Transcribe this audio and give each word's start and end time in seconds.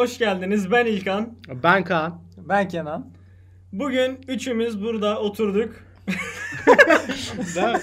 Hoş 0.00 0.18
geldiniz. 0.18 0.70
Ben 0.70 0.86
İlkan. 0.86 1.38
Ben 1.62 1.84
Kaan. 1.84 2.20
Ben 2.36 2.68
Kenan. 2.68 3.10
Bugün 3.72 4.18
üçümüz 4.28 4.82
burada 4.82 5.20
oturduk. 5.20 5.72
Ben 7.56 7.80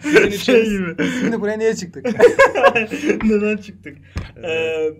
sizin 0.00 0.26
için 0.26 0.38
Şey 0.38 0.64
gibi. 0.64 1.10
Şimdi 1.20 1.40
buraya 1.40 1.58
niye 1.58 1.76
çıktık? 1.76 2.06
Neden 3.24 3.56
çıktık? 3.56 3.98
Ee, 4.44 4.90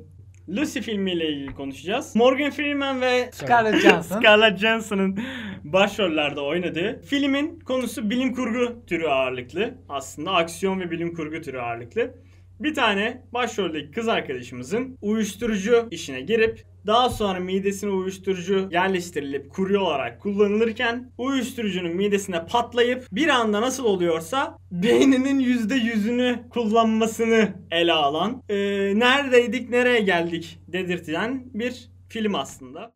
Lucy 0.48 0.80
filmiyle 0.80 1.28
ilgili 1.28 1.54
konuşacağız. 1.54 2.16
Morgan 2.16 2.50
Freeman 2.50 3.00
ve 3.00 3.30
Scarlett 3.32 3.82
Johansson. 3.82 4.20
Scarlett 4.20 4.58
Johansson'ın 4.58 5.18
başrollerde 5.64 6.40
oynadığı 6.40 7.02
filmin 7.02 7.60
konusu 7.60 8.10
bilim 8.10 8.34
kurgu 8.34 8.86
türü 8.86 9.06
ağırlıklı. 9.06 9.74
Aslında 9.88 10.30
aksiyon 10.30 10.80
ve 10.80 10.90
bilim 10.90 11.14
kurgu 11.14 11.40
türü 11.40 11.58
ağırlıklı. 11.58 12.14
Bir 12.60 12.74
tane 12.74 13.22
başroldeki 13.32 13.90
kız 13.90 14.08
arkadaşımızın 14.08 14.98
uyuşturucu 15.02 15.88
işine 15.90 16.20
girip 16.20 16.64
daha 16.86 17.10
sonra 17.10 17.40
midesine 17.40 17.90
uyuşturucu 17.90 18.68
yerleştirilip 18.72 19.50
kurye 19.50 19.78
olarak 19.78 20.20
kullanılırken 20.20 21.10
uyuşturucunun 21.18 21.96
midesine 21.96 22.46
patlayıp 22.46 23.06
bir 23.12 23.28
anda 23.28 23.60
nasıl 23.60 23.84
oluyorsa 23.84 24.58
beyninin 24.70 25.40
%100'ünü 25.40 26.48
kullanmasını 26.48 27.54
ele 27.70 27.92
alan 27.92 28.42
e, 28.48 28.56
neredeydik 28.98 29.70
nereye 29.70 30.00
geldik 30.00 30.58
dedirtilen 30.68 31.44
bir 31.54 31.88
film 32.08 32.34
aslında. 32.34 32.92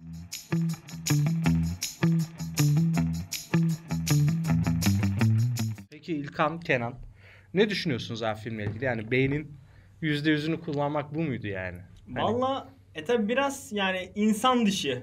Peki 5.91 6.13
İlkan, 6.13 6.61
Kenan. 6.61 7.12
Ne 7.55 7.71
düşünüyorsunuz 7.71 8.23
abi 8.23 8.39
filmle 8.41 8.65
ilgili? 8.65 8.85
Yani 8.85 9.11
beynin 9.11 9.57
%100'ünü 10.03 10.61
kullanmak 10.61 11.15
bu 11.15 11.23
muydu 11.23 11.47
yani? 11.47 11.79
Hani- 12.15 12.25
Valla 12.25 12.69
e 12.95 13.05
tabi 13.05 13.29
biraz 13.29 13.73
yani 13.73 14.13
insan 14.15 14.67
dışı. 14.67 15.03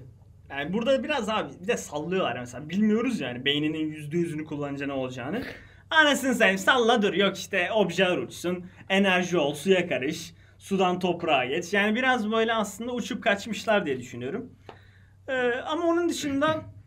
Yani 0.50 0.74
burada 0.74 1.04
biraz 1.04 1.30
abi 1.30 1.50
bir 1.62 1.68
de 1.68 1.78
sallıyorlar 1.78 2.40
mesela. 2.40 2.70
Bilmiyoruz 2.70 3.20
yani 3.20 3.46
beyninin 3.46 3.92
%100'ünü 3.94 4.44
kullanınca 4.46 4.86
ne 4.86 4.94
olacağını. 4.94 5.42
Anasını 5.90 6.34
satayım 6.34 6.58
salla 6.58 7.02
dur 7.02 7.14
yok 7.14 7.38
işte 7.38 7.72
objeler 7.72 8.18
uçsun, 8.18 8.66
enerji 8.90 9.38
ol, 9.38 9.54
suya 9.54 9.88
karış, 9.88 10.34
sudan 10.58 11.00
toprağa 11.00 11.46
geç. 11.46 11.74
Yani 11.74 11.96
biraz 11.96 12.32
böyle 12.32 12.54
aslında 12.54 12.92
uçup 12.94 13.24
kaçmışlar 13.24 13.86
diye 13.86 14.00
düşünüyorum. 14.00 14.50
Ee, 15.28 15.34
ama 15.66 15.84
onun 15.86 16.10
dışında 16.10 16.64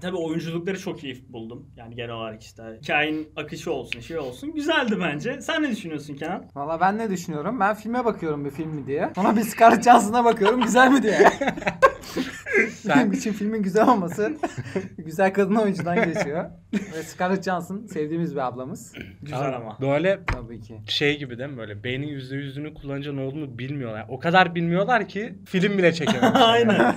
tabi 0.00 0.16
oyunculukları 0.16 0.78
çok 0.78 1.04
iyi 1.04 1.24
buldum. 1.28 1.66
Yani 1.76 1.94
genel 1.94 2.10
olarak 2.10 2.42
işte 2.42 2.62
hikayenin 2.82 3.28
akışı 3.36 3.72
olsun 3.72 4.00
şey 4.00 4.18
olsun. 4.18 4.54
Güzeldi 4.54 4.96
bence. 5.00 5.40
Sen 5.40 5.62
ne 5.62 5.70
düşünüyorsun 5.70 6.14
Kenan? 6.14 6.44
Valla 6.54 6.80
ben 6.80 6.98
ne 6.98 7.10
düşünüyorum? 7.10 7.60
Ben 7.60 7.74
filme 7.74 8.04
bakıyorum 8.04 8.44
bir 8.44 8.50
film 8.50 8.70
mi 8.70 8.86
diye. 8.86 9.10
Sonra 9.14 9.36
bir 9.36 9.40
Scarlett 9.42 9.84
Johansson'a 9.84 10.24
bakıyorum 10.24 10.60
güzel 10.60 10.90
mi 10.92 11.02
diye. 11.02 11.32
Benim 12.88 13.12
için 13.12 13.32
filmin 13.32 13.62
güzel 13.62 13.88
olması 13.88 14.32
güzel 14.98 15.32
kadın 15.34 15.54
oyuncudan 15.54 16.04
geçiyor. 16.12 16.44
Ve 16.72 17.02
Scarlett 17.02 17.44
Johansson 17.44 17.86
sevdiğimiz 17.86 18.34
bir 18.34 18.46
ablamız. 18.46 18.92
Güzel 19.22 19.48
Abi, 19.48 19.56
ama. 19.56 19.78
Böyle 19.80 20.20
Tabii 20.26 20.60
ki. 20.60 20.80
şey 20.86 21.18
gibi 21.18 21.38
değil 21.38 21.50
mi 21.50 21.56
böyle 21.58 21.84
beynin 21.84 22.08
%100'ünü 22.08 22.74
kullanınca 22.74 23.12
ne 23.12 23.20
olduğunu 23.20 23.58
bilmiyorlar. 23.58 24.06
O 24.08 24.18
kadar 24.18 24.54
bilmiyorlar 24.54 25.08
ki 25.08 25.34
film 25.46 25.78
bile 25.78 25.92
çekememişler. 25.92 26.40
Aynen. 26.50 26.78
Yani. 26.78 26.94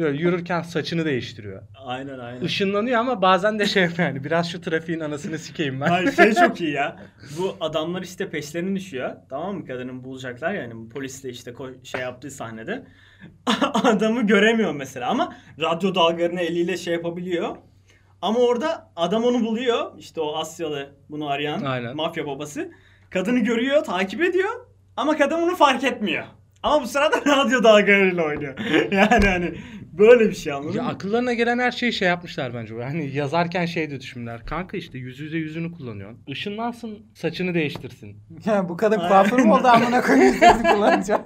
Böyle 0.00 0.18
yürürken 0.22 0.62
saçını 0.62 1.04
değiştiriyor. 1.04 1.62
Aynen 1.84 2.18
aynen. 2.18 2.40
Işınlanıyor 2.40 3.00
ama 3.00 3.22
bazen 3.22 3.58
de 3.58 3.66
şey 3.66 3.88
yani 3.98 4.24
biraz 4.24 4.50
şu 4.50 4.60
trafiğin 4.60 5.00
anasını 5.00 5.38
sikeyim 5.38 5.80
ben. 5.80 5.86
Hayır 5.88 6.12
şey 6.12 6.32
çok 6.34 6.60
iyi 6.60 6.72
ya. 6.72 6.96
Bu 7.38 7.56
adamlar 7.60 8.02
işte 8.02 8.30
peşlerine 8.30 8.76
düşüyor. 8.76 9.12
Tamam 9.30 9.56
mı? 9.56 9.66
Kadının 9.66 10.04
bulacaklar 10.04 10.54
yani. 10.54 10.74
Bu 10.76 10.88
polis 10.88 11.24
de 11.24 11.30
işte 11.30 11.50
ko- 11.50 11.84
şey 11.84 12.00
yaptığı 12.00 12.30
sahnede. 12.30 12.84
Adamı 13.74 14.26
göremiyor 14.26 14.74
mesela 14.74 15.01
ama 15.06 15.36
radyo 15.60 15.94
dalgalarını 15.94 16.40
eliyle 16.40 16.76
şey 16.76 16.94
yapabiliyor. 16.94 17.56
Ama 18.22 18.38
orada 18.38 18.92
adam 18.96 19.24
onu 19.24 19.40
buluyor. 19.44 19.98
İşte 19.98 20.20
o 20.20 20.36
Asyalı 20.36 20.92
bunu 21.10 21.28
arayan 21.28 21.62
Aynen. 21.62 21.96
mafya 21.96 22.26
babası. 22.26 22.72
Kadını 23.10 23.38
görüyor, 23.38 23.84
takip 23.84 24.20
ediyor. 24.22 24.50
Ama 24.96 25.16
kadın 25.16 25.42
bunu 25.42 25.56
fark 25.56 25.84
etmiyor. 25.84 26.24
Ama 26.62 26.82
bu 26.82 26.86
sırada 26.86 27.16
radyo 27.26 27.62
dalgalarıyla 27.62 28.24
oynuyor. 28.24 28.58
yani 28.92 29.26
hani 29.26 29.54
böyle 29.92 30.28
bir 30.28 30.34
şey 30.34 30.52
anladın 30.52 30.76
Ya 30.76 30.82
mı? 30.82 30.88
akıllarına 30.88 31.32
gelen 31.32 31.58
her 31.58 31.70
şeyi 31.72 31.92
şey 31.92 32.08
yapmışlar 32.08 32.54
bence. 32.54 32.74
Hani 32.82 33.10
yazarken 33.16 33.66
şey 33.66 33.90
de 33.90 34.00
düşünürler. 34.00 34.46
Kanka 34.46 34.76
işte 34.76 34.98
yüz 34.98 35.20
yüze 35.20 35.36
yüzünü 35.38 35.72
kullanıyorsun. 35.72 36.18
Işınlansın 36.26 36.98
saçını 37.14 37.54
değiştirsin. 37.54 38.16
Ya 38.46 38.68
bu 38.68 38.76
kadın 38.76 38.98
Aynen. 38.98 39.08
kuaför 39.08 39.38
mü 39.38 39.52
oldu 39.52 39.68
amına 39.68 40.02
koyayım 40.02 40.34
sesi 40.34 40.62
kullanacağım. 40.62 41.22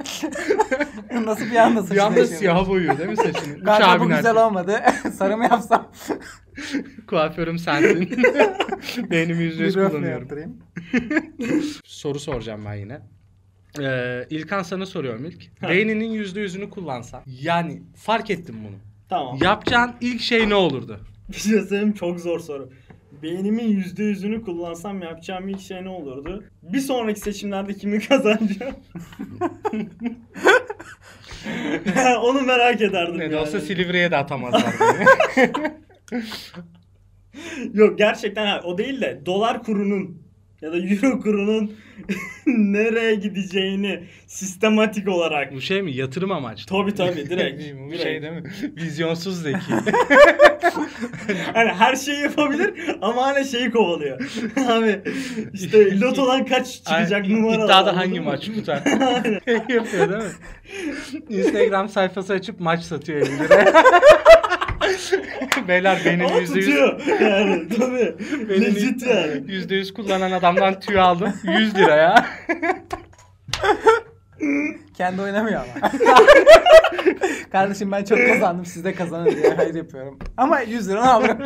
Nasıl 1.24 1.50
bir 1.50 1.56
anda 1.56 1.82
saçı 1.82 1.94
Bir 1.94 2.00
anda 2.00 2.26
siyah 2.26 2.68
boyuyor 2.68 2.98
değil 2.98 3.10
mi 3.10 3.16
saçını? 3.16 3.64
Kanka 3.64 4.00
bu 4.00 4.08
güzel 4.08 4.46
olmadı. 4.46 4.80
Sarı 5.12 5.36
mı 5.36 5.44
yapsam? 5.44 5.92
Kuaförüm 7.08 7.58
sensin. 7.58 8.10
Beynimi 9.10 9.42
yüzde 9.42 9.64
yüz 9.64 9.74
kullanıyorum. 9.74 10.28
Soru 11.84 12.18
soracağım 12.18 12.62
ben 12.66 12.74
yine. 12.74 13.00
Ee, 13.80 14.26
İlkan 14.30 14.62
sana 14.62 14.86
soruyorum 14.86 15.24
ilk. 15.24 15.62
Beyninin 15.62 16.10
yüzde 16.12 16.40
yüzünü 16.40 16.70
kullansan. 16.70 17.22
Yani 17.26 17.82
fark 17.96 18.30
ettim 18.30 18.56
bunu. 18.68 18.76
Tamam. 19.08 19.38
Yapacağın 19.42 19.92
ilk 20.00 20.20
şey 20.20 20.48
ne 20.48 20.54
olurdu? 20.54 21.00
Bir 21.28 21.34
şey 21.36 21.52
söyleyeyim 21.52 21.92
çok 21.92 22.20
zor 22.20 22.40
soru. 22.40 22.70
Beynimin 23.22 23.68
yüzde 23.68 24.04
yüzünü 24.04 24.42
kullansam 24.44 25.02
yapacağım 25.02 25.48
ilk 25.48 25.60
şey 25.60 25.84
ne 25.84 25.88
olurdu? 25.88 26.44
Bir 26.62 26.80
sonraki 26.80 27.20
seçimlerde 27.20 27.74
kimi 27.74 28.00
kazanacağım? 28.08 28.74
Onu 32.22 32.40
merak 32.42 32.80
ederdim 32.80 33.14
Ne 33.14 33.18
de 33.20 33.24
yani. 33.24 33.36
olsa 33.36 33.60
Silivri'ye 33.60 34.10
de 34.10 34.16
atamazlar 34.16 34.74
beni. 35.32 35.42
Yok 37.74 37.98
gerçekten 37.98 38.46
ha, 38.46 38.60
o 38.64 38.78
değil 38.78 39.00
de 39.00 39.22
dolar 39.26 39.62
kurunun 39.62 40.22
ya 40.62 40.72
da 40.72 40.76
euro 40.78 41.20
kurunun 41.20 41.72
nereye 42.46 43.14
gideceğini 43.14 44.00
sistematik 44.26 45.08
olarak. 45.08 45.54
Bu 45.54 45.60
şey 45.60 45.82
mi? 45.82 45.92
Yatırım 45.92 46.32
amaçlı. 46.32 46.66
Tabii 46.66 46.94
tabii 46.94 47.30
direkt. 47.30 47.62
Bu 47.86 47.90
direkt. 47.90 48.02
şey 48.02 48.22
değil 48.22 48.32
mi? 48.32 48.42
Vizyonsuz 48.76 49.42
zeki. 49.42 49.58
Hani 51.54 51.68
her 51.72 51.96
şeyi 51.96 52.20
yapabilir 52.20 52.96
ama 53.02 53.26
hala 53.26 53.44
şeyi 53.44 53.70
kovalıyor. 53.70 54.20
Abi 54.68 55.00
işte 55.52 56.00
lotodan 56.00 56.44
kaç 56.46 56.72
çıkacak 56.72 57.24
Ay, 57.24 57.32
numara. 57.32 57.64
İddiada 57.64 57.96
hangi 57.96 58.20
maç 58.20 58.46
tutar? 58.46 58.82
Yapıyor 59.68 60.08
değil 60.10 60.22
mi? 60.22 60.30
Instagram 61.28 61.88
sayfası 61.88 62.32
açıp 62.32 62.60
maç 62.60 62.82
satıyor 62.82 63.20
50 63.20 63.38
liraya. 63.38 63.72
Beyler 65.68 65.98
benim 66.04 66.26
Ama 66.26 66.36
yüzde 66.36 66.58
yüz. 66.58 66.68
Yani 67.20 67.68
tabii. 67.68 68.14
Legit 68.48 69.06
yani. 69.06 69.52
yüzde 69.52 69.74
yüz 69.74 69.94
kullanan 69.94 70.32
adamdan 70.32 70.80
tüy 70.80 71.00
aldım. 71.00 71.32
100 71.44 71.74
lira 71.74 71.96
ya. 71.96 72.26
Kendi 74.94 75.22
oynamıyor 75.22 75.60
ama. 75.60 75.90
Kardeşim 77.52 77.92
ben 77.92 78.04
çok 78.04 78.18
kazandım 78.18 78.66
siz 78.66 78.84
de 78.84 78.94
kazanın 78.94 79.30
diye 79.30 79.54
hayır 79.54 79.74
yapıyorum. 79.74 80.18
Ama 80.36 80.60
100 80.60 80.88
lira 80.88 81.12
alıyorum. 81.12 81.44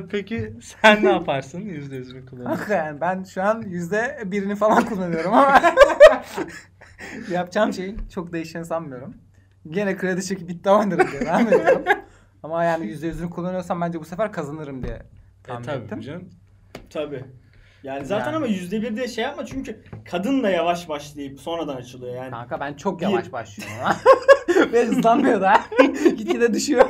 Peki 0.10 0.52
sen 0.62 1.04
ne 1.04 1.08
yaparsın 1.12 1.60
yüzde 1.60 1.96
yüzünü 1.96 2.26
kullanıp? 2.26 2.58
Kanka 2.58 2.74
yani 2.74 3.00
ben 3.00 3.24
şu 3.24 3.42
an 3.42 3.62
yüzde 3.66 4.18
birini 4.24 4.56
falan 4.56 4.84
kullanıyorum 4.84 5.32
ama 5.32 5.62
yapacağım 7.30 7.72
şeyin 7.72 7.98
çok 8.14 8.32
değişeceğini 8.32 8.66
sanmıyorum. 8.66 9.14
Gene 9.68 9.96
kredi 9.96 10.24
çekip 10.24 10.50
iddia 10.50 10.78
oynarım 10.78 11.08
diye 11.12 11.20
devam 11.20 11.48
ediyorum. 11.48 11.82
Ama 12.42 12.64
yani 12.64 12.86
yüzde 12.86 13.06
yüzünü 13.06 13.30
kullanıyorsam 13.30 13.80
bence 13.80 14.00
bu 14.00 14.04
sefer 14.04 14.32
kazanırım 14.32 14.82
diye 14.82 14.92
E, 14.94 15.02
tahmin 15.46 15.64
tabii 15.64 15.84
ettim. 15.84 16.00
canım. 16.00 16.28
Tabii. 16.90 17.24
Yani 17.82 18.06
zaten 18.06 18.26
Yani. 18.26 18.36
ama 18.36 18.46
yüzde 18.46 18.82
bir 18.82 18.96
de 18.96 19.08
şey 19.08 19.24
yapma 19.24 19.46
çünkü 19.46 19.84
kadın 20.10 20.42
da 20.42 20.50
yavaş 20.50 20.88
başlayıp 20.88 21.40
sonradan 21.40 21.76
açılıyor 21.76 22.14
yani. 22.14 22.30
Kanka 22.30 22.60
ben 22.60 22.74
çok 22.74 23.00
Bir- 23.00 23.04
yavaş 23.06 23.32
başlıyorum 23.32 23.76
ha. 23.82 23.96
Ve 24.72 24.86
hızlanmıyor 24.86 25.40
da. 25.40 25.60
Gitgide 26.16 26.54
düşüyor. 26.54 26.86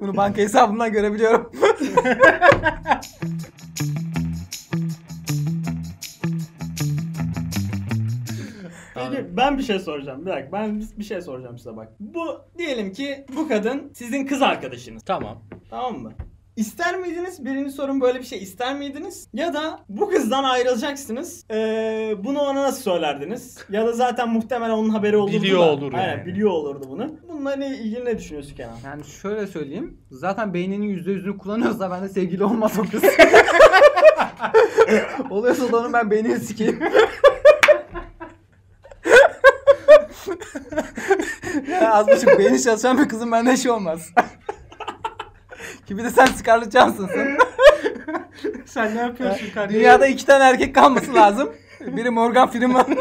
Bunu 0.00 0.16
banka 0.16 0.42
hesabımdan 0.42 0.92
görebiliyorum. 0.92 1.52
Peki 9.22 9.36
ben 9.36 9.58
bir 9.58 9.62
şey 9.62 9.78
soracağım. 9.78 10.26
Bir 10.26 10.30
dakika 10.30 10.52
ben 10.52 10.82
bir 10.98 11.04
şey 11.04 11.20
soracağım 11.22 11.58
size 11.58 11.76
bak. 11.76 11.88
Bu 12.00 12.24
diyelim 12.58 12.92
ki 12.92 13.24
bu 13.36 13.48
kadın 13.48 13.90
sizin 13.94 14.26
kız 14.26 14.42
arkadaşınız. 14.42 15.02
Tamam. 15.06 15.38
Tamam 15.70 15.98
mı? 15.98 16.12
İster 16.56 16.96
miydiniz? 16.98 17.44
Birinci 17.44 17.70
sorun 17.70 18.00
böyle 18.00 18.18
bir 18.18 18.24
şey 18.24 18.38
ister 18.42 18.76
miydiniz? 18.78 19.28
Ya 19.34 19.54
da 19.54 19.80
bu 19.88 20.08
kızdan 20.10 20.44
ayrılacaksınız. 20.44 21.44
Ee, 21.50 22.14
bunu 22.24 22.40
ona 22.40 22.62
nasıl 22.62 22.82
söylerdiniz? 22.82 23.58
Ya 23.70 23.86
da 23.86 23.92
zaten 23.92 24.28
muhtemelen 24.28 24.70
onun 24.72 24.88
haberi 24.90 25.16
olurdu 25.16 25.36
Biliyor 25.36 25.60
da. 25.60 25.70
olur 25.70 25.92
Aynen 25.92 26.08
yani. 26.08 26.26
biliyor 26.26 26.50
olurdu 26.50 26.86
bunu. 26.88 27.10
Bununla 27.28 27.56
ne 27.56 27.76
ilgili 27.78 28.04
ne 28.04 28.18
düşünüyorsun 28.18 28.56
Kenan? 28.56 28.76
Yani 28.84 29.04
şöyle 29.04 29.46
söyleyeyim. 29.46 30.00
Zaten 30.10 30.54
beyninin 30.54 30.86
yüzde 30.86 31.12
yüzünü 31.12 31.38
kullanıyorsa 31.38 31.90
ben 31.90 32.02
de 32.02 32.08
sevgili 32.08 32.44
olmaz 32.44 32.72
o 32.78 32.82
kız. 32.90 33.02
Oluyorsa 35.30 35.72
da 35.72 35.76
onun 35.76 35.92
ben 35.92 36.10
beynini 36.10 36.40
sikeyim. 36.40 36.80
Az 41.90 42.08
buçuk 42.08 42.38
beyni 42.38 42.62
çalışan 42.62 42.98
bir 42.98 43.08
kızın 43.08 43.32
bende 43.32 43.56
şey 43.56 43.70
olmaz. 43.70 44.00
Ki 45.86 45.98
bir 45.98 46.04
de 46.04 46.10
sen 46.10 46.26
Scarlett 46.26 46.72
Johansson'sın. 46.72 47.38
Sen 48.66 48.96
ne 48.96 49.00
yapıyorsun 49.00 49.50
kardeşim? 49.54 49.80
Dünyada 49.80 50.06
iki 50.06 50.26
tane 50.26 50.44
erkek 50.44 50.74
kalması 50.74 51.14
lazım. 51.14 51.52
Biri 51.80 52.10
Morgan 52.10 52.50
Freeman. 52.50 52.86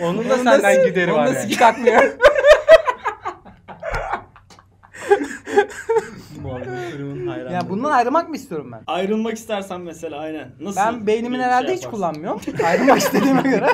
Onun 0.00 0.28
da 0.30 0.38
senden 0.38 0.84
gideri 0.84 1.12
Onun 1.12 1.20
var 1.20 1.28
da 1.28 1.32
yani. 1.32 1.42
siki 1.42 1.56
kalkmıyor. 7.64 7.64
ya 7.64 7.70
bundan 7.84 7.98
ayrılmak 7.98 8.28
mı 8.28 8.36
istiyorum 8.36 8.72
ben? 8.72 8.82
Ayrılmak 8.86 9.36
istersen 9.36 9.80
mesela 9.80 10.18
aynen. 10.18 10.50
Nasıl? 10.60 10.80
Ben 10.80 11.06
beynimi 11.06 11.34
bir 11.34 11.40
herhalde 11.42 11.66
şey 11.66 11.76
hiç 11.76 11.84
yaparsın? 11.84 12.02
kullanmıyorum. 12.02 12.40
Ayrılmak 12.64 12.98
istediğime 12.98 13.42
göre. 13.50 13.66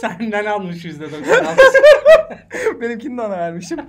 Senden 0.00 0.44
almış 0.44 0.84
yüzde 0.84 1.06
Benimkini 2.80 3.18
de 3.18 3.22
ona 3.22 3.30
vermişim. 3.30 3.78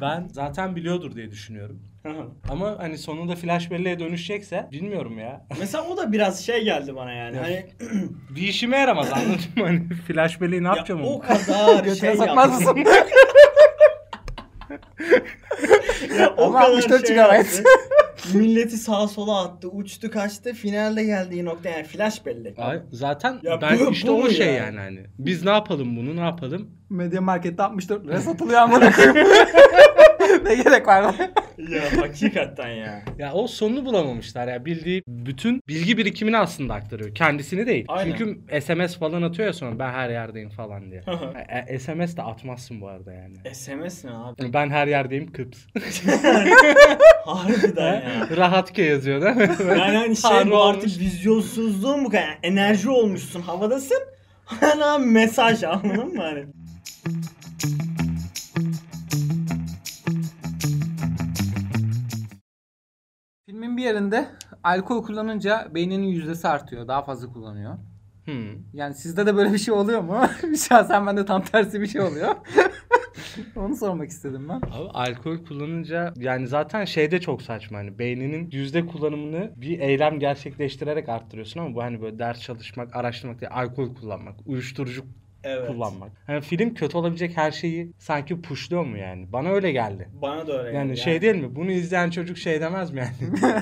ben 0.00 0.28
zaten 0.32 0.76
biliyordur 0.76 1.14
diye 1.16 1.30
düşünüyorum. 1.30 1.82
Ama 2.48 2.74
hani 2.78 2.98
sonunda 2.98 3.36
flash 3.36 3.70
belleğe 3.70 3.98
dönüşecekse 3.98 4.68
bilmiyorum 4.72 5.18
ya. 5.18 5.46
mesela 5.60 5.84
o 5.84 5.96
da 5.96 6.12
biraz 6.12 6.44
şey 6.46 6.64
geldi 6.64 6.96
bana 6.96 7.12
yani. 7.12 7.36
Hani 7.38 7.66
Bir 8.30 8.42
işime 8.42 8.76
yaramaz 8.78 9.12
anladın 9.12 9.34
mı? 9.56 9.64
Hani 9.64 9.88
flash 10.08 10.40
belleği 10.40 10.62
ne 10.64 10.68
yapacağım 10.68 11.00
ya, 11.04 11.06
o 11.06 11.20
kadar 11.20 11.84
Götüne 11.84 12.16
şey 12.16 12.26
yaptı. 12.26 12.48
mısın? 12.48 12.84
O 16.38 16.44
Ama 16.44 16.58
kadar 16.58 16.70
64 16.70 17.06
şey 17.06 17.16
GB. 17.16 17.44
Milleti 18.34 18.76
sağa 18.76 19.08
sola 19.08 19.44
attı. 19.44 19.68
Uçtu 19.68 20.10
kaçtı. 20.10 20.52
Finalde 20.52 21.04
geldiği 21.04 21.44
nokta 21.44 21.68
yani 21.68 21.84
flash 21.84 22.26
bellek. 22.26 22.58
Ay, 22.58 22.80
zaten 22.92 23.38
Ya 23.42 23.60
ben 23.60 23.78
bu- 23.78 23.90
işte 23.90 24.08
bu 24.08 24.12
o 24.12 24.18
mu 24.22 24.30
şey 24.30 24.46
ya? 24.46 24.52
yani 24.52 24.78
hani. 24.78 25.00
Biz 25.18 25.44
ne 25.44 25.50
yapalım 25.50 25.96
bunu 25.96 26.16
ne 26.16 26.20
yapalım? 26.24 26.70
Media 26.90 27.20
Market'te 27.20 27.62
64 27.62 28.06
lira 28.06 28.20
satılıyor 28.20 28.60
amına 28.60 28.92
koyayım. 28.92 29.16
ne 30.44 30.54
gerek 30.54 30.86
var 30.86 31.02
lan? 31.02 31.14
ya 31.58 31.82
hakikaten 32.02 32.68
ya. 32.68 33.02
Ya 33.18 33.32
o 33.32 33.46
sonunu 33.46 33.84
bulamamışlar 33.84 34.48
ya. 34.48 34.64
Bildiği 34.64 35.02
bütün 35.08 35.60
bilgi 35.68 35.98
birikimini 35.98 36.38
aslında 36.38 36.74
aktarıyor. 36.74 37.14
Kendisini 37.14 37.66
değil. 37.66 37.84
Aynen. 37.88 38.16
Çünkü 38.18 38.60
SMS 38.60 38.98
falan 38.98 39.22
atıyor 39.22 39.46
ya 39.46 39.52
sonra 39.52 39.78
ben 39.78 39.92
her 39.92 40.10
yerdeyim 40.10 40.50
falan 40.50 40.90
diye. 40.90 41.02
E, 41.68 41.78
SMS 41.78 42.16
de 42.16 42.22
atmazsın 42.22 42.80
bu 42.80 42.88
arada 42.88 43.12
yani. 43.12 43.54
SMS 43.54 44.04
ne 44.04 44.10
abi? 44.10 44.52
Ben 44.52 44.70
her 44.70 44.86
yerdeyim 44.86 45.32
kıps. 45.32 45.58
Harbiden 47.24 47.94
ya. 47.94 48.28
Rahatke 48.36 48.82
yazıyor 48.82 49.22
değil 49.22 49.36
mi? 49.36 49.56
Yani 49.68 49.96
hani 49.96 50.16
şey 50.16 50.50
bu 50.50 50.62
artık 50.62 51.00
vizyonsuzluğun 51.00 52.04
bu 52.04 52.10
kadar. 52.10 52.22
Yani 52.22 52.38
enerji 52.42 52.90
olmuşsun 52.90 53.40
havadasın. 53.40 53.98
Hala 54.44 54.98
mesaj 54.98 55.64
anladın 55.64 56.14
mı 56.14 56.22
hani? 56.22 56.44
Bir 63.76 63.82
yerinde 63.82 64.28
alkol 64.64 65.02
kullanınca 65.02 65.68
beyninin 65.74 66.06
yüzdesi 66.06 66.48
artıyor. 66.48 66.88
Daha 66.88 67.02
fazla 67.02 67.32
kullanıyor. 67.32 67.78
Hmm. 68.24 68.48
Yani 68.72 68.94
sizde 68.94 69.26
de 69.26 69.36
böyle 69.36 69.52
bir 69.52 69.58
şey 69.58 69.74
oluyor 69.74 70.00
mu? 70.00 70.20
Şahsen 70.68 71.06
bende 71.06 71.24
tam 71.24 71.42
tersi 71.42 71.80
bir 71.80 71.86
şey 71.86 72.00
oluyor. 72.00 72.34
Onu 73.56 73.76
sormak 73.76 74.08
istedim 74.08 74.48
ben. 74.48 74.56
Abi 74.56 74.88
alkol 74.92 75.44
kullanınca 75.44 76.14
yani 76.16 76.46
zaten 76.46 76.84
şeyde 76.84 77.20
çok 77.20 77.42
saçma 77.42 77.78
hani 77.78 77.98
beyninin 77.98 78.50
yüzde 78.50 78.86
kullanımını 78.86 79.52
bir 79.56 79.78
eylem 79.80 80.18
gerçekleştirerek 80.18 81.08
arttırıyorsun 81.08 81.60
ama 81.60 81.74
bu 81.74 81.82
hani 81.82 82.02
böyle 82.02 82.18
ders 82.18 82.40
çalışmak, 82.40 82.96
araştırmak 82.96 83.40
değil, 83.40 83.52
alkol 83.54 83.94
kullanmak, 83.94 84.34
uyuşturucu 84.46 85.04
Evet. 85.44 85.66
kullanmak. 85.68 86.10
Hani 86.26 86.40
film 86.40 86.74
kötü 86.74 86.96
olabilecek 86.96 87.36
her 87.36 87.50
şeyi 87.50 87.92
sanki 87.98 88.42
pushluyor 88.42 88.84
mu 88.84 88.98
yani? 88.98 89.32
Bana 89.32 89.48
öyle 89.48 89.72
geldi. 89.72 90.08
Bana 90.22 90.46
da 90.46 90.64
öyle 90.64 90.76
Yani, 90.76 90.88
geldi 90.88 91.00
şey 91.00 91.22
değil 91.22 91.34
mi? 91.36 91.56
Bunu 91.56 91.70
izleyen 91.70 92.10
çocuk 92.10 92.38
şey 92.38 92.60
demez 92.60 92.90
mi 92.90 93.00
yani? 93.00 93.54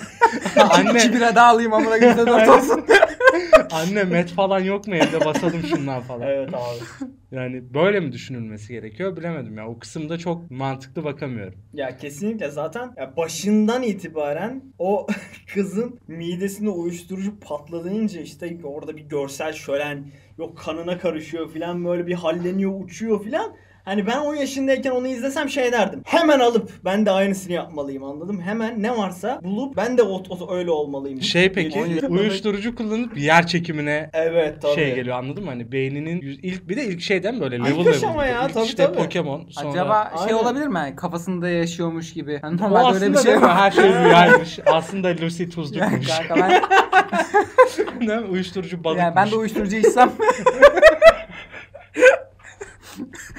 anne, 0.70 0.98
İki 0.98 1.12
bira 1.12 1.34
daha 1.34 1.50
alayım 1.52 1.72
amına 1.72 1.98
koyayım 1.98 2.18
da 2.18 2.26
dört 2.26 2.48
olsun. 2.48 2.84
anne 3.72 4.04
met 4.04 4.30
falan 4.30 4.60
yok 4.60 4.86
mu 4.86 4.94
evde 4.94 5.24
basalım 5.24 5.62
şundan 5.62 6.02
falan. 6.02 6.28
Evet 6.28 6.54
abi. 6.54 7.10
Yani 7.32 7.74
böyle 7.74 8.00
mi 8.00 8.12
düşünülmesi 8.12 8.72
gerekiyor 8.72 9.16
bilemedim 9.16 9.58
ya. 9.58 9.68
O 9.68 9.78
kısımda 9.78 10.18
çok 10.18 10.50
mantıklı 10.50 11.04
bakamıyorum. 11.04 11.54
Ya 11.74 11.96
kesinlikle 11.96 12.48
zaten 12.48 12.92
ya 12.96 13.16
başından 13.16 13.82
itibaren 13.82 14.62
o 14.78 15.06
kızın 15.54 16.00
midesinde 16.08 16.70
uyuşturucu 16.70 17.40
patladığınca 17.40 18.20
işte 18.20 18.56
orada 18.64 18.96
bir 18.96 19.02
görsel 19.02 19.52
şölen 19.52 20.04
yok 20.42 20.58
kanına 20.58 20.98
karışıyor 20.98 21.50
filan 21.52 21.84
böyle 21.84 22.06
bir 22.06 22.14
halleniyor 22.14 22.72
uçuyor 22.84 23.24
filan. 23.24 23.52
Hani 23.84 24.06
ben 24.06 24.18
o 24.18 24.32
yaşındayken 24.32 24.90
onu 24.90 25.06
izlesem 25.08 25.48
şey 25.48 25.72
derdim. 25.72 26.02
Hemen 26.04 26.40
alıp 26.40 26.70
ben 26.84 27.06
de 27.06 27.10
aynısını 27.10 27.52
yapmalıyım 27.52 28.04
anladım. 28.04 28.40
Hemen 28.40 28.82
ne 28.82 28.96
varsa 28.98 29.40
bulup 29.44 29.76
ben 29.76 29.98
de 29.98 30.02
o, 30.02 30.22
o- 30.30 30.54
öyle 30.54 30.70
olmalıyım. 30.70 31.22
Şey 31.22 31.52
peki 31.52 31.80
uyuşturucu 32.08 32.74
kullanıp 32.74 33.18
yer 33.18 33.46
çekimine 33.46 34.10
Evet 34.12 34.62
tabii. 34.62 34.74
şey 34.74 34.94
geliyor 34.94 35.16
anladın 35.18 35.44
mı? 35.44 35.50
Hani 35.50 35.72
beyninin 35.72 36.20
yüz- 36.20 36.38
ilk 36.42 36.68
bir 36.68 36.76
de 36.76 36.84
ilk 36.84 37.00
şeyden 37.00 37.40
böyle 37.40 37.58
level 37.58 37.70
level. 37.80 37.88
aşama 37.92 38.26
ya, 38.26 38.44
İlk 38.46 38.54
tabii, 38.54 38.64
işte 38.64 38.84
tabii. 38.84 38.98
Pokemon 38.98 39.46
sonra 39.50 39.68
Acaba 39.70 40.12
şey 40.16 40.22
Aynen. 40.24 40.34
olabilir 40.44 40.66
mi? 40.66 40.78
Yani 40.78 40.96
kafasında 40.96 41.48
yaşıyormuş 41.48 42.12
gibi. 42.12 42.38
Hani 42.42 42.56
normalde 42.56 42.94
öyle 43.04 43.12
bir 43.12 43.18
şey 43.18 43.40
var. 43.42 43.56
Her 43.56 43.70
şey 43.70 43.84
rüyaymış. 44.04 44.58
aslında 44.66 45.08
Lucy 45.08 45.44
tuzlukmuş. 45.44 46.08
Kanka 46.08 46.36
ben, 46.36 46.62
Mi? 48.00 48.18
Uyuşturucu 48.30 48.84
balıkmış. 48.84 49.02
yani 49.04 49.16
ben 49.16 49.30
de 49.30 49.36
uyuşturucu 49.36 49.76
içsem 49.76 50.12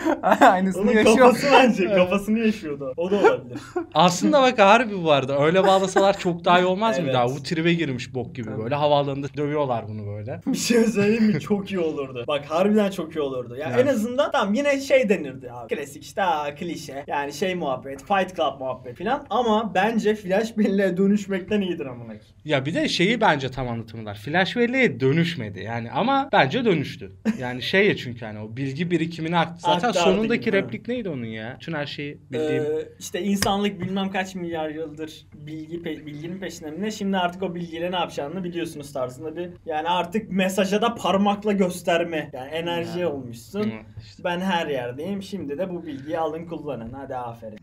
Aynısını 0.41 0.81
Onun 0.81 0.91
yaşıyor. 0.91 1.17
kafası 1.17 1.47
bence 1.53 1.87
kafasını 1.87 2.39
yaşıyordu. 2.39 2.93
O 2.97 3.11
da 3.11 3.15
olabilir. 3.15 3.59
Aslında 3.93 4.41
bak 4.41 4.59
harbi 4.59 4.95
bu 4.97 5.05
vardı. 5.05 5.35
Öyle 5.39 5.63
bağlasalar 5.63 6.19
çok 6.19 6.45
daha 6.45 6.59
iyi 6.59 6.65
olmaz 6.65 6.97
mı? 6.97 7.03
Evet. 7.05 7.13
Daha 7.13 7.27
bu 7.29 7.43
tribe 7.43 7.73
girmiş 7.73 8.13
bok 8.15 8.35
gibi 8.35 8.49
böyle. 8.63 8.75
Havaalanında 8.75 9.27
dövüyorlar 9.37 9.85
bunu 9.87 10.07
böyle. 10.07 10.41
Bir 10.47 10.57
şey 10.57 10.83
söyleyeyim 10.83 11.23
mi? 11.25 11.39
Çok 11.39 11.71
iyi 11.71 11.79
olurdu. 11.79 12.23
Bak 12.27 12.45
harbiden 12.45 12.91
çok 12.91 13.15
iyi 13.15 13.21
olurdu. 13.21 13.55
Ya 13.55 13.69
Yani. 13.69 13.81
en 13.81 13.87
azından 13.87 14.31
tamam 14.31 14.53
yine 14.53 14.79
şey 14.81 15.09
denirdi 15.09 15.51
abi. 15.51 15.75
Klasik 15.75 16.03
işte 16.03 16.23
aa, 16.23 16.55
klişe. 16.55 17.03
Yani 17.07 17.33
şey 17.33 17.55
muhabbet, 17.55 17.99
Fight 18.03 18.35
Club 18.35 18.59
muhabbet 18.59 18.95
filan. 18.97 19.25
Ama 19.29 19.71
bence 19.75 20.15
Flash 20.15 20.57
belleğe 20.57 20.97
dönüşmekten 20.97 21.61
iyidir 21.61 21.85
amına. 21.85 22.03
koyayım. 22.03 22.23
Ya 22.45 22.65
bir 22.65 22.73
de 22.75 22.87
şeyi 22.87 23.21
bence 23.21 23.51
tam 23.51 23.67
anlatımlar. 23.69 24.15
Flash 24.15 24.55
belleğe 24.55 24.99
dönüşmedi 24.99 25.59
yani 25.59 25.91
ama 25.91 26.29
bence 26.33 26.65
dönüştü. 26.65 27.11
Yani 27.39 27.61
şey 27.61 27.87
ya 27.87 27.97
çünkü 27.97 28.25
hani 28.25 28.39
o 28.39 28.57
bilgi 28.57 28.91
birikimini 28.91 29.37
aktı. 29.37 29.61
Zaten 29.61 29.91
Aktardı 29.99 30.15
sonundaki 30.15 30.45
gibi, 30.45 30.57
replik 30.57 30.87
neydi 30.87 31.09
onun 31.09 31.25
ya? 31.25 31.57
Bütün 31.59 31.73
her 31.73 31.85
şeyi 31.85 32.17
bildiğim. 32.31 32.63
Ee, 32.63 32.85
işte 32.99 33.21
insanlık 33.21 33.81
bilmem 33.81 34.11
kaç 34.11 34.35
milyar 34.35 34.69
yıldır 34.69 35.25
bilgi 35.33 35.77
pe- 35.77 36.05
bilginin 36.05 36.39
peşinde 36.39 36.71
mi 36.71 36.81
ne? 36.81 36.91
Şimdi 36.91 37.17
artık 37.17 37.43
o 37.43 37.55
bilgiyle 37.55 37.91
ne 37.91 37.95
yapacağını 37.95 38.43
biliyorsunuz 38.43 38.93
tarzında 38.93 39.35
bir 39.35 39.49
yani 39.65 39.89
artık 39.89 40.31
mesaja 40.31 40.81
da 40.81 40.95
parmakla 40.95 41.51
gösterme. 41.51 42.29
Yani 42.33 42.49
enerji 42.49 42.99
Yani. 42.99 43.11
olmuşsun. 43.11 43.63
Hı, 43.63 43.69
işte. 44.05 44.23
Ben 44.23 44.39
her 44.39 44.67
yerdeyim. 44.67 45.23
Şimdi 45.23 45.57
de 45.57 45.69
bu 45.69 45.85
bilgiyi 45.85 46.19
alın 46.19 46.45
kullanın. 46.45 46.93
Hadi 46.93 47.15
aferin. 47.15 47.57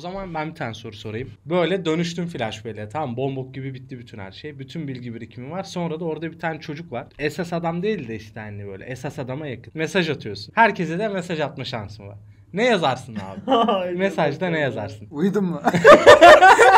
O 0.00 0.02
zaman 0.02 0.34
ben 0.34 0.50
bir 0.50 0.54
tane 0.54 0.74
soru 0.74 0.96
sorayım. 0.96 1.30
Böyle 1.46 1.84
dönüştüm 1.84 2.26
flash 2.26 2.64
belleğe. 2.64 2.88
Tamam 2.88 3.16
bombok 3.16 3.54
gibi 3.54 3.74
bitti 3.74 3.98
bütün 3.98 4.18
her 4.18 4.32
şey. 4.32 4.58
Bütün 4.58 4.88
bilgi 4.88 5.14
birikimi 5.14 5.50
var. 5.50 5.62
Sonra 5.62 6.00
da 6.00 6.04
orada 6.04 6.32
bir 6.32 6.38
tane 6.38 6.60
çocuk 6.60 6.92
var. 6.92 7.06
Esas 7.18 7.52
adam 7.52 7.82
değil 7.82 8.08
de 8.08 8.16
işte 8.16 8.40
hani 8.40 8.66
böyle 8.66 8.84
esas 8.84 9.18
adama 9.18 9.46
yakın. 9.46 9.72
Mesaj 9.76 10.10
atıyorsun. 10.10 10.52
Herkese 10.54 10.98
de 10.98 11.08
mesaj 11.08 11.40
atma 11.40 11.64
şansın 11.64 12.08
var. 12.08 12.18
Ne 12.52 12.64
yazarsın 12.64 13.16
abi? 13.16 13.90
Mesajda 13.98 14.50
ne 14.50 14.58
yazarsın? 14.60 15.08
Uyudun 15.10 15.44
mu? 15.44 15.62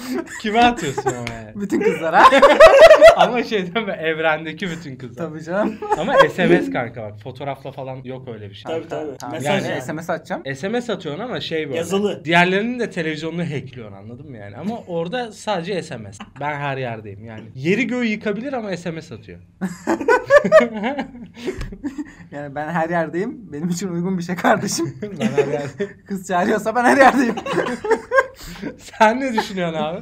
Kime 0.42 0.60
atıyorsun 0.60 1.10
ama 1.10 1.34
yani? 1.34 1.52
Bütün 1.54 1.80
kızlara. 1.80 2.24
ama 3.16 3.42
şey 3.42 3.74
değil 3.74 3.86
mi? 3.86 3.92
Evrendeki 3.92 4.70
bütün 4.70 4.96
kızlar. 4.96 5.28
Tabii 5.28 5.42
canım. 5.42 5.78
Ama 5.98 6.14
SMS 6.18 6.70
kanka 6.70 7.02
bak. 7.02 7.20
Fotoğrafla 7.20 7.72
falan 7.72 7.96
yok 8.04 8.28
öyle 8.28 8.50
bir 8.50 8.54
şey. 8.54 8.72
Tabii 8.72 8.88
tabii. 8.88 9.16
Tamam, 9.18 9.36
Mesaj 9.36 9.62
yani 9.62 9.70
yani. 9.70 9.82
SMS 9.82 10.10
atacağım. 10.10 10.42
SMS 10.56 10.90
atıyorsun 10.90 11.22
ama 11.22 11.40
şey 11.40 11.66
böyle. 11.66 11.78
Yazılı. 11.78 12.24
Diğerlerinin 12.24 12.78
de 12.78 12.90
televizyonunu 12.90 13.42
hackliyorsun 13.44 13.96
anladın 13.96 14.30
mı 14.30 14.36
yani? 14.36 14.56
Ama 14.56 14.78
orada 14.86 15.32
sadece 15.32 15.82
SMS. 15.82 16.18
Ben 16.40 16.54
her 16.56 16.76
yerdeyim 16.76 17.24
yani. 17.24 17.44
Yeri 17.54 17.86
göğü 17.86 18.04
yıkabilir 18.04 18.52
ama 18.52 18.76
SMS 18.76 19.12
atıyor. 19.12 19.38
Yani 22.32 22.54
ben 22.54 22.68
her 22.68 22.88
yerdeyim. 22.90 23.52
Benim 23.52 23.68
için 23.68 23.88
uygun 23.88 24.18
bir 24.18 24.22
şey 24.22 24.36
kardeşim. 24.36 24.98
ben 25.02 25.26
her 25.26 25.46
yerdeyim. 25.46 25.92
Kız 26.06 26.26
çağırıyorsa 26.28 26.74
ben 26.74 26.84
her 26.84 26.96
yerdeyim. 26.96 27.34
Sen 28.78 29.20
ne 29.20 29.34
düşünüyorsun 29.34 29.78
abi? 29.78 30.00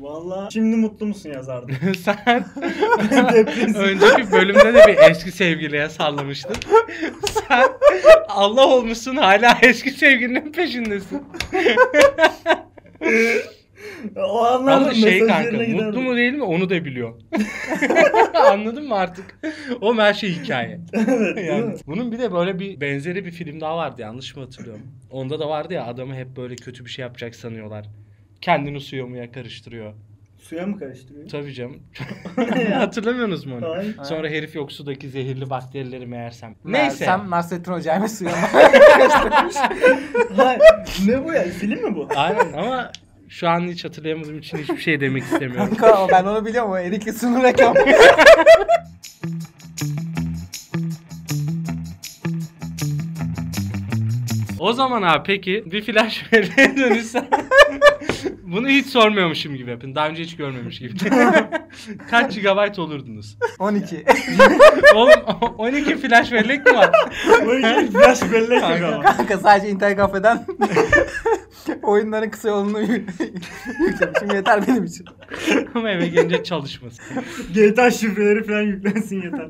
Valla 0.00 0.48
şimdi 0.52 0.76
mutlu 0.76 1.06
musun 1.06 1.30
yazardım. 1.30 1.76
Sen 2.04 2.44
önceki 3.76 4.32
bölümde 4.32 4.74
de 4.74 4.84
bir 4.86 5.10
eski 5.10 5.32
sevgiliye 5.32 5.88
sallamıştın. 5.88 6.56
Sen 7.48 7.68
Allah 8.28 8.66
olmuşsun 8.66 9.16
hala 9.16 9.58
eski 9.62 9.90
sevgilinin 9.90 10.52
peşindesin. 10.52 11.22
O 14.16 14.44
anlamda 14.44 14.74
Ama 14.74 14.94
şey 14.94 15.26
kanka 15.26 15.56
mutlu 15.56 16.00
mu 16.00 16.16
değil 16.16 16.32
mi 16.32 16.42
onu 16.42 16.70
da 16.70 16.84
biliyor. 16.84 17.14
Anladın 18.50 18.88
mı 18.88 18.94
artık? 18.94 19.38
O 19.80 19.96
her 19.96 20.14
şey 20.14 20.30
hikaye. 20.30 20.80
Evet. 21.08 21.48
yani 21.48 21.74
bunun 21.86 22.12
bir 22.12 22.18
de 22.18 22.32
böyle 22.32 22.58
bir 22.58 22.80
benzeri 22.80 23.24
bir 23.24 23.30
film 23.30 23.60
daha 23.60 23.76
vardı 23.76 24.02
yanlış 24.02 24.36
mı 24.36 24.42
hatırlıyorum? 24.42 24.82
Onda 25.10 25.40
da 25.40 25.48
vardı 25.48 25.74
ya 25.74 25.86
adamı 25.86 26.14
hep 26.14 26.36
böyle 26.36 26.56
kötü 26.56 26.84
bir 26.84 26.90
şey 26.90 27.02
yapacak 27.02 27.34
sanıyorlar. 27.34 27.86
Kendini 28.40 28.80
suya 28.80 29.06
muya 29.06 29.32
karıştırıyor. 29.32 29.92
Suya 30.38 30.66
mı 30.66 30.78
karıştırıyor? 30.78 31.28
Tabii 31.28 31.54
canım. 31.54 31.76
Hatırlamıyorsunuz 32.72 33.46
mu 33.46 33.56
onu? 33.56 33.68
Hayır. 33.68 33.96
Sonra 34.02 34.28
herif 34.28 34.54
yok 34.54 34.72
sudaki 34.72 35.08
zehirli 35.08 35.50
bakterileri 35.50 36.06
meğersem. 36.06 36.54
Neyse. 36.64 37.04
Sen 37.04 37.30
Nasrettin 37.30 37.72
Hoca'yı 37.72 38.00
mı 38.00 38.08
suya 38.08 38.30
mı? 38.30 38.36
Hayır. 40.36 40.60
ne 41.06 41.24
bu 41.24 41.32
ya? 41.32 41.42
Film 41.42 41.82
mi 41.82 41.96
bu? 41.96 42.08
Aynen 42.16 42.52
ama 42.52 42.92
şu 43.28 43.48
an 43.48 43.60
hiç 43.60 43.84
hatırlayamadığım 43.84 44.38
için 44.38 44.58
hiçbir 44.58 44.78
şey 44.78 45.00
demek 45.00 45.22
istemiyorum. 45.32 45.74
Kanka 45.76 46.08
ben 46.12 46.24
onu 46.24 46.46
biliyorum 46.46 46.70
o 46.70 46.78
Erikli 46.78 47.12
Sunu 47.12 47.42
reklamı. 47.42 47.78
O 54.58 54.72
zaman 54.72 55.02
abi 55.02 55.22
peki 55.26 55.62
bir 55.66 55.82
flash 55.82 56.32
belleğe 56.32 56.76
dönüşsen 56.76 57.28
bunu 58.42 58.68
hiç 58.68 58.86
sormuyormuşum 58.86 59.54
gibi 59.56 59.70
yapın. 59.70 59.94
Daha 59.94 60.08
önce 60.08 60.22
hiç 60.22 60.36
görmemiş 60.36 60.78
gibi. 60.78 60.92
Kaç 62.10 62.36
GB 62.42 62.78
olurdunuz? 62.78 63.38
12. 63.58 64.04
Oğlum 64.94 65.12
12 65.58 65.96
flash 65.96 66.32
bellek 66.32 66.66
mi 66.66 66.74
var? 66.74 66.90
Bu 67.46 67.54
iki 67.54 67.92
flash 67.92 68.22
bellek 68.32 68.50
yok 68.50 68.60
Kanka. 68.60 68.86
ama. 68.94 69.02
Kanka 69.02 69.38
sadece 69.38 69.68
internet 69.68 69.96
kafeden 69.96 70.46
oyunların 71.82 72.30
kısa 72.30 72.48
yolunu 72.48 72.80
yü- 72.80 73.04
yüklemişim 73.86 74.30
yeter 74.34 74.66
benim 74.68 74.84
için. 74.84 75.06
Ama 75.74 75.90
eve 75.90 76.06
gelince 76.06 76.44
çalışmasın. 76.44 77.04
GTA 77.54 77.90
şifreleri 77.90 78.44
falan 78.46 78.62
yüklensin 78.62 79.22
yeter. 79.22 79.48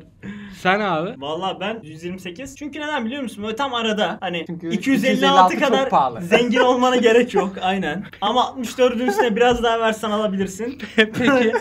Sen 0.53 0.79
abi? 0.79 1.09
Valla 1.17 1.57
ben 1.59 1.79
128. 1.83 2.55
Çünkü 2.55 2.79
neden 2.81 3.05
biliyor 3.05 3.23
musun? 3.23 3.43
Böyle 3.43 3.55
tam 3.55 3.73
arada. 3.73 4.17
Hani 4.21 4.43
Çünkü 4.47 4.67
256, 4.73 5.53
256 5.53 5.59
çok 5.59 5.63
kadar 5.69 5.89
pahalı. 5.89 6.21
zengin 6.21 6.59
olmana 6.59 6.95
gerek 7.07 7.33
yok. 7.33 7.53
Aynen. 7.61 8.03
Ama 8.21 8.41
64'ün 8.41 9.07
üstüne 9.07 9.35
biraz 9.35 9.63
daha 9.63 9.79
versen 9.79 10.09
alabilirsin. 10.11 10.81
Peki 10.95 11.53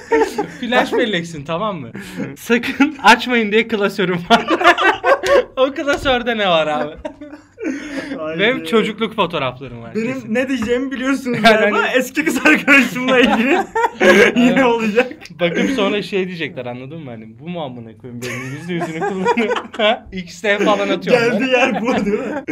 flash 0.60 0.92
belleksin 0.92 1.44
tamam 1.44 1.76
mı? 1.80 1.90
Sakın 2.38 2.96
açmayın 3.02 3.52
diye 3.52 3.68
klasörüm 3.68 4.18
var. 4.30 4.46
o 5.56 5.72
klasörde 5.72 6.38
ne 6.38 6.48
var 6.48 6.66
abi? 6.66 6.94
Benim 8.38 8.64
çocukluk 8.64 9.14
fotoğraflarım 9.16 9.82
var. 9.82 9.94
Benim 9.94 10.14
kesin. 10.14 10.34
ne 10.34 10.48
diyeceğimi 10.48 10.90
biliyorsunuz 10.90 11.38
Yani 11.44 11.60
galiba. 11.60 11.78
hani- 11.78 11.98
Eski 11.98 12.24
kız 12.24 12.46
arkadaşımla 12.46 13.18
ilgili 13.20 13.58
yine 14.36 14.64
olacak. 14.64 15.12
Bakıp 15.40 15.70
sonra 15.70 16.02
şey 16.02 16.26
diyecekler 16.26 16.66
anladın 16.66 17.00
mı? 17.04 17.10
Hani 17.10 17.38
bu 17.38 17.48
mu 17.48 17.62
amına 17.64 17.96
koyayım 17.98 18.22
benim 18.22 18.52
yüzde 18.56 18.72
yüzünü 18.74 18.98
kullanıyor. 19.00 19.56
Ha? 19.76 20.06
X'te 20.12 20.58
falan 20.58 20.88
atıyorum. 20.88 21.30
Geldiği 21.30 21.50
yer 21.50 21.82
bu 21.82 21.86
değil 22.06 22.18
mi? 22.18 22.44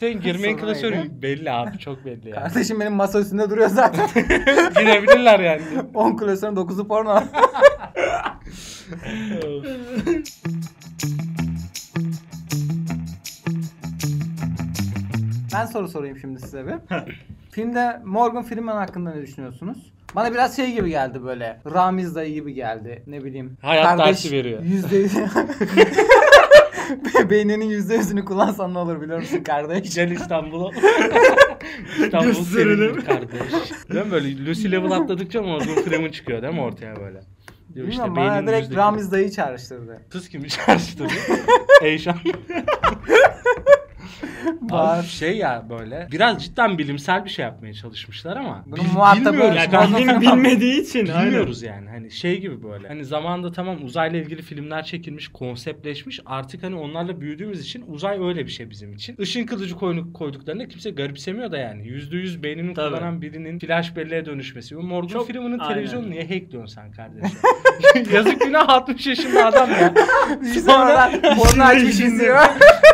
Sen 0.00 0.20
girmeyin 0.20 0.56
klasörü 0.56 0.96
belli 1.22 1.50
abi 1.50 1.78
çok 1.78 2.04
belli 2.04 2.28
yani. 2.28 2.34
Kardeşim 2.40 2.80
benim 2.80 2.92
masa 2.92 3.20
üstünde 3.20 3.50
duruyor 3.50 3.68
zaten. 3.68 4.08
Girebilirler 4.78 5.40
yani. 5.40 5.62
10 5.94 6.16
klasörün 6.16 6.56
9'u 6.56 6.88
porno. 6.88 7.22
Ben 15.54 15.66
soru 15.66 15.88
sorayım 15.88 16.18
şimdi 16.18 16.40
size 16.40 16.66
bir. 16.66 16.74
Filmde 17.50 18.00
Morgan 18.04 18.42
Freeman 18.42 18.76
hakkında 18.76 19.10
ne 19.14 19.22
düşünüyorsunuz? 19.22 19.78
Bana 20.14 20.32
biraz 20.32 20.56
şey 20.56 20.72
gibi 20.72 20.90
geldi 20.90 21.24
böyle. 21.24 21.60
Ramiz 21.74 22.14
dayı 22.14 22.34
gibi 22.34 22.54
geldi. 22.54 23.02
Ne 23.06 23.24
bileyim. 23.24 23.56
Hayat 23.62 23.98
dersi 23.98 24.32
veriyor. 24.32 24.62
Yüzde 24.62 25.06
Beyninin 27.30 27.64
yüzde 27.68 27.94
yüzünü 27.94 28.24
kullansan 28.24 28.74
ne 28.74 28.78
olur 28.78 29.00
biliyor 29.02 29.18
musun 29.18 29.42
kardeş? 29.42 29.94
Gel 29.94 30.10
İstanbul'a. 30.10 30.70
İstanbul 32.04 32.26
Gösterelim. 32.26 32.92
senin 32.94 33.00
kardeş. 33.00 33.40
Değil 33.92 34.04
mi 34.06 34.10
böyle 34.12 34.46
Lucy 34.46 34.70
level 34.72 34.90
atladıkça 34.90 35.42
Morgan 35.42 35.74
Freeman 35.82 36.10
çıkıyor 36.10 36.42
değil 36.42 36.54
mi 36.54 36.60
ortaya 36.60 36.96
böyle? 36.96 37.20
Diyor 37.74 37.86
Bilmiyorum 37.88 38.16
bana 38.16 38.32
beynin 38.34 38.46
direkt 38.46 38.68
yüzde- 38.68 38.76
Ramiz 38.76 39.12
dayı 39.12 39.30
çağrıştırdı. 39.30 40.00
Kız 40.10 40.28
kimi 40.28 40.48
çağrıştırdı? 40.48 41.12
Eyşan. 41.82 42.16
Var. 44.62 45.02
şey 45.02 45.36
ya 45.36 45.64
böyle 45.70 46.08
biraz 46.12 46.44
cidden 46.44 46.78
bilimsel 46.78 47.24
bir 47.24 47.30
şey 47.30 47.44
yapmaya 47.44 47.74
çalışmışlar 47.74 48.36
ama 48.36 48.64
Bunun 48.66 48.84
muhatabı- 48.84 49.32
bilmiyoruz. 49.32 49.58
Yani 49.72 49.96
bilim 49.96 50.06
Freeman. 50.20 50.20
bilmediği 50.44 50.80
için. 50.82 51.06
Bilmiyoruz 51.06 51.62
yani 51.62 51.88
hani 51.88 52.10
şey 52.10 52.40
gibi 52.40 52.62
böyle. 52.62 52.88
Hani 52.88 53.04
zamanında 53.04 53.52
tamam 53.52 53.84
uzayla 53.84 54.18
ilgili 54.18 54.42
filmler 54.42 54.82
çekilmiş, 54.84 55.28
konseptleşmiş. 55.28 56.20
Artık 56.26 56.62
hani 56.62 56.74
onlarla 56.76 57.20
büyüdüğümüz 57.20 57.60
için 57.60 57.84
uzay 57.88 58.18
öyle 58.28 58.46
bir 58.46 58.50
şey 58.50 58.70
bizim 58.70 58.92
için. 58.94 59.16
Işın 59.18 59.46
kılıcı 59.46 59.74
koyduk, 59.76 60.14
koyduklarında 60.14 60.68
kimse 60.68 60.90
garipsemiyor 60.90 61.52
da 61.52 61.58
yani. 61.58 61.82
%100 61.82 62.42
beynini 62.42 62.74
Tabii. 62.74 62.90
kullanan 62.96 63.22
birinin 63.22 63.58
flash 63.58 63.96
belleğe 63.96 64.26
dönüşmesi. 64.26 64.76
Bu 64.76 64.82
Morgan 64.82 65.08
Çok- 65.08 65.28
Freeman'ın 65.28 65.58
aynen. 65.58 65.74
televizyonu 65.74 66.10
niye 66.10 66.22
hackliyorsun 66.22 66.74
sen 66.74 66.92
kardeşim? 66.92 67.38
Yazık 68.14 68.40
günah 68.40 68.68
60 68.68 69.06
yaşında 69.06 69.46
adam 69.46 69.70
ya. 69.70 69.94
Sonra 70.66 71.10
onu 71.54 71.62
açmış 71.64 72.00
izliyor. 72.00 72.38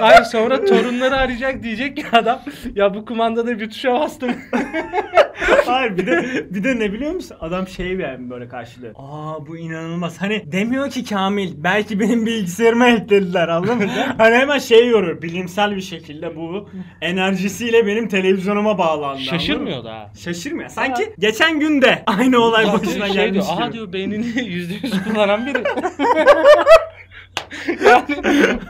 Hayır 0.00 0.22
sonra 0.22 0.64
torunları 1.04 1.20
arayacak 1.20 1.62
diyecek 1.62 1.96
ki 1.96 2.04
adam 2.12 2.40
ya 2.74 2.94
bu 2.94 3.04
kumandada 3.04 3.60
bir 3.60 3.70
tuşa 3.70 3.92
bastım. 3.92 4.30
Hayır 5.66 5.98
bir 5.98 6.06
de 6.06 6.46
bir 6.54 6.64
de 6.64 6.78
ne 6.78 6.92
biliyor 6.92 7.12
musun? 7.12 7.36
Adam 7.40 7.68
şey 7.68 7.86
yani 7.92 8.30
böyle 8.30 8.48
karşılıyor. 8.48 8.94
Aa 8.96 9.46
bu 9.46 9.56
inanılmaz. 9.56 10.22
Hani 10.22 10.52
demiyor 10.52 10.90
ki 10.90 11.04
Kamil 11.04 11.52
belki 11.56 12.00
benim 12.00 12.26
bilgisayarıma 12.26 12.86
eklediler 12.88 13.48
anladın 13.48 13.76
mı? 13.76 13.84
hani 14.18 14.36
hemen 14.36 14.58
şey 14.58 14.88
yoruyor. 14.88 15.22
Bilimsel 15.22 15.76
bir 15.76 15.80
şekilde 15.80 16.36
bu 16.36 16.68
enerjisiyle 17.00 17.86
benim 17.86 18.08
televizyonuma 18.08 18.78
bağlandı. 18.78 19.20
Şaşırmıyor 19.20 19.84
da. 19.84 20.10
Şaşırmıyor. 20.18 20.68
Sanki 20.68 21.14
geçen 21.18 21.60
gün 21.60 21.82
de 21.82 22.02
aynı 22.06 22.38
olay 22.38 22.64
Zaten 22.64 22.80
başına 22.80 23.06
şey 23.06 23.14
gelmiş 23.14 23.32
diyor, 23.32 23.54
gibi. 23.54 23.64
Aha 23.64 23.72
diyor 23.72 23.92
beynini 23.92 24.26
%100 24.26 25.04
kullanan 25.04 25.46
biri. 25.46 25.64
yani 27.86 28.04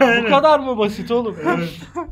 bu 0.00 0.26
kadar 0.30 0.60
mı 0.60 0.78
basit 0.78 1.10
oğlum? 1.10 1.36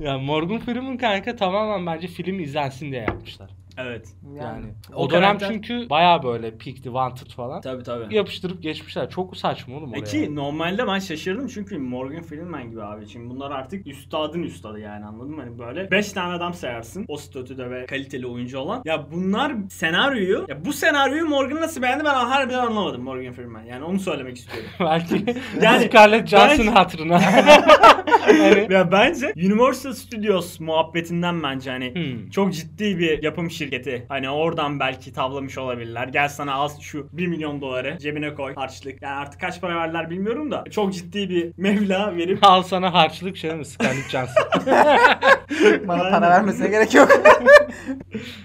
ya 0.00 0.18
Morgan 0.18 0.58
Freeman 0.58 0.96
kanka 0.96 1.36
tamamen 1.36 1.86
bence 1.86 2.08
film 2.08 2.40
izlensin 2.40 2.92
diye 2.92 3.00
yapmışlar. 3.02 3.50
Evet. 3.78 4.08
Yani, 4.36 4.66
o 4.94 5.04
o, 5.04 5.10
dönem 5.10 5.22
karakter- 5.38 5.48
çünkü 5.52 5.90
baya 5.90 6.22
böyle 6.22 6.50
peak'ti, 6.50 6.82
wanted 6.82 7.30
falan. 7.30 7.60
Tabii 7.60 7.82
tabii. 7.82 8.14
Yapıştırıp 8.14 8.62
geçmişler. 8.62 9.10
Çok 9.10 9.36
saçma 9.36 9.76
oğlum 9.76 9.90
oraya. 9.90 9.98
E 10.00 10.04
ki 10.04 10.34
normalde 10.36 10.86
ben 10.86 10.98
şaşırdım 10.98 11.46
çünkü 11.48 11.78
Morgan 11.78 12.22
Freeman 12.22 12.70
gibi 12.70 12.82
abi. 12.82 13.08
Şimdi 13.08 13.30
bunlar 13.30 13.50
artık 13.50 13.86
üstadın 13.86 14.42
üstadı 14.42 14.78
yani 14.80 15.04
anladın 15.04 15.30
mı? 15.34 15.42
Hani 15.42 15.58
böyle 15.58 15.90
5 15.90 16.12
tane 16.12 16.34
adam 16.34 16.54
sayarsın 16.54 17.04
o 17.08 17.16
statüde 17.16 17.70
ve 17.70 17.86
kaliteli 17.86 18.26
oyuncu 18.26 18.58
olan. 18.58 18.82
Ya 18.84 19.06
bunlar 19.12 19.52
senaryoyu, 19.70 20.44
ya 20.48 20.64
bu 20.64 20.72
senaryoyu 20.72 21.26
Morgan 21.26 21.60
nasıl 21.60 21.82
beğendi 21.82 22.04
ben 22.04 22.14
harbiden 22.14 22.58
anlamadım 22.58 23.02
Morgan 23.02 23.32
Freeman. 23.32 23.62
Yani 23.62 23.84
onu 23.84 23.98
söylemek 24.00 24.36
istiyorum. 24.36 24.70
Belki 24.80 25.24
Yani- 25.62 25.84
Scarlett 25.88 26.28
Johansson 26.28 26.58
Belki- 26.66 26.70
hatırına. 26.78 27.20
hani, 28.20 28.66
ya 28.70 28.92
bence 28.92 29.32
Universal 29.36 29.92
Studios 29.92 30.60
muhabbetinden 30.60 31.42
bence 31.42 31.70
hani 31.70 31.94
Hmm. 31.94 32.30
çok 32.30 32.52
ciddi 32.54 32.98
bir 32.98 33.22
yapım 33.22 33.50
şirketi. 33.50 33.61
Hani 34.08 34.30
oradan 34.30 34.80
belki 34.80 35.12
tavlamış 35.12 35.58
olabilirler. 35.58 36.08
Gel 36.08 36.28
sana 36.28 36.54
al 36.54 36.68
şu 36.80 37.08
1 37.12 37.26
milyon 37.26 37.60
doları 37.60 37.98
cebine 37.98 38.34
koy 38.34 38.54
harçlık. 38.54 39.02
Yani 39.02 39.14
artık 39.14 39.40
kaç 39.40 39.60
para 39.60 39.76
verdiler 39.76 40.10
bilmiyorum 40.10 40.50
da 40.50 40.64
çok 40.70 40.94
ciddi 40.94 41.30
bir 41.30 41.52
meblağ 41.62 42.16
verip 42.16 42.38
Al 42.42 42.62
sana 42.62 42.94
harçlık 42.94 43.36
şey 43.36 43.54
mi 43.54 43.64
Scarlett 43.64 44.10
Johansson? 44.10 44.44
Bana 45.88 46.10
para 46.10 46.30
vermesine 46.30 46.68
gerek 46.68 46.94
yok. 46.94 47.08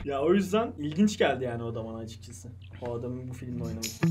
Ya 0.06 0.22
o 0.22 0.34
yüzden 0.34 0.72
ilginç 0.80 1.18
geldi 1.18 1.44
yani 1.44 1.64
o 1.64 1.76
da 1.76 1.86
bana 1.86 1.98
açıkçası. 1.98 2.48
O 2.82 2.94
adamın 2.94 3.28
bu 3.30 3.34
filmde 3.34 3.64
oynaması. 3.64 4.06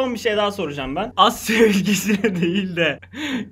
Son 0.00 0.14
bir 0.14 0.18
şey 0.18 0.36
daha 0.36 0.52
soracağım 0.52 0.96
ben. 0.96 1.12
Asya 1.16 1.58
ülkesine 1.66 2.40
değil 2.40 2.76
de 2.76 3.00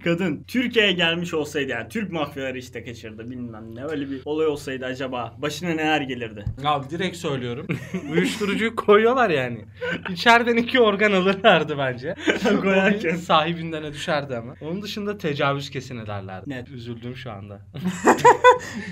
kadın 0.04 0.44
Türkiye'ye 0.46 0.92
gelmiş 0.92 1.34
olsaydı 1.34 1.70
yani 1.70 1.88
Türk 1.88 2.12
mafyaları 2.12 2.58
işte 2.58 2.84
kaçırdı 2.84 3.30
bilmem 3.30 3.74
ne 3.74 3.84
öyle 3.84 4.10
bir 4.10 4.20
olay 4.24 4.46
olsaydı 4.46 4.86
acaba 4.86 5.34
başına 5.38 5.68
neler 5.70 6.00
gelirdi? 6.00 6.44
Abi 6.64 6.90
direkt 6.90 7.16
söylüyorum. 7.16 7.66
Uyuşturucuyu 8.12 8.76
koyuyorlar 8.76 9.30
yani. 9.30 9.64
İçeriden 10.10 10.56
iki 10.56 10.80
organ 10.80 11.12
alırlardı 11.12 11.78
bence. 11.78 12.14
Koyarken. 12.62 13.16
Sahibinden 13.16 13.84
de 13.84 13.92
düşerdi 13.92 14.36
ama. 14.36 14.54
Onun 14.60 14.82
dışında 14.82 15.18
tecavüz 15.18 15.70
kesin 15.70 15.98
ederlerdi. 15.98 16.50
Net. 16.50 16.68
Üzüldüm 16.68 17.16
şu 17.16 17.30
anda. 17.32 17.60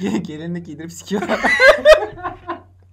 Ge- 0.02 0.22
Gelinlik 0.22 0.66
giydirip 0.66 0.92
sikiyorlar. 0.92 1.40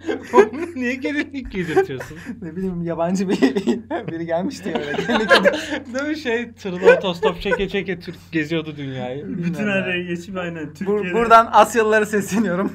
Niye 0.75 0.95
gelinlik 0.95 1.51
giydirtiyorsun? 1.51 2.17
Ne 2.41 2.55
bileyim 2.55 2.81
yabancı 2.81 3.29
bir 3.29 3.39
biri 4.11 4.25
gelmişti 4.25 4.73
öyle. 4.75 4.97
Değil 5.93 6.05
mi 6.09 6.17
şey 6.17 6.51
tırla 6.53 6.95
otostop 6.97 7.41
çeke 7.41 7.69
çeke 7.69 7.99
Türk 7.99 8.15
geziyordu 8.31 8.73
dünyayı. 8.77 9.25
Bütün 9.27 9.67
her 9.67 9.87
yere 9.87 10.03
geçip 10.03 10.37
aynen 10.37 10.63
Bur- 10.63 10.73
Türkiye'de. 10.73 11.13
buradan 11.13 11.49
Asyalılara 11.51 12.05
sesleniyorum. 12.05 12.71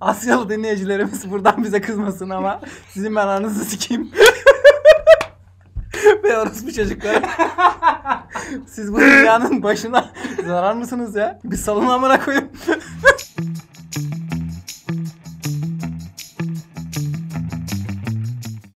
Asyalı 0.00 0.48
dinleyicilerimiz 0.50 1.30
buradan 1.30 1.64
bize 1.64 1.80
kızmasın 1.80 2.30
ama 2.30 2.60
sizin 2.88 3.16
ben 3.16 3.26
anınızı 3.26 3.64
sikeyim. 3.64 4.10
Ve 6.24 6.38
orospu 6.38 6.72
çocuklar. 6.72 7.22
Siz 8.66 8.92
bu 8.92 9.00
dünyanın 9.00 9.62
başına 9.62 10.10
zarar 10.46 10.74
mısınız 10.74 11.16
ya? 11.16 11.40
Bir 11.44 11.56
salın 11.56 11.86
amına 11.86 12.24
koyun. 12.24 12.44